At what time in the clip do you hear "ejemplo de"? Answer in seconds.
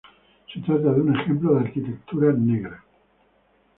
1.15-1.59